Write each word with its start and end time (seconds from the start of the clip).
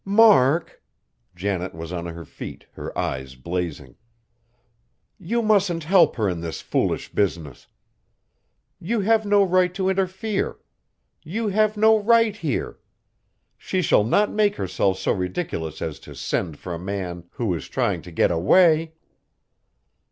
"Mark!" 0.03 0.81
Janet 1.35 1.75
was 1.75 1.93
on 1.93 2.07
her 2.07 2.25
feet, 2.25 2.65
her 2.73 2.97
eyes 2.97 3.35
blazing, 3.35 3.97
"you 5.19 5.43
mustn't 5.43 5.83
help 5.83 6.15
her 6.15 6.27
in 6.27 6.41
this 6.41 6.59
foolish 6.59 7.11
business. 7.13 7.67
You 8.79 9.01
have 9.01 9.27
no 9.27 9.43
right 9.43 9.71
to 9.75 9.89
interfere. 9.89 10.57
You 11.21 11.49
have 11.49 11.77
no 11.77 11.99
right 11.99 12.35
here! 12.35 12.79
She 13.59 13.83
shall 13.83 14.03
not 14.03 14.31
make 14.31 14.55
herself 14.55 14.97
so 14.97 15.11
ridiculous 15.11 15.83
as 15.83 15.99
to 15.99 16.15
send 16.15 16.57
for 16.57 16.73
a 16.73 16.79
man 16.79 17.25
who 17.33 17.53
is 17.53 17.67
trying 17.69 18.01
to 18.01 18.11
get 18.11 18.31
away!" 18.31 18.93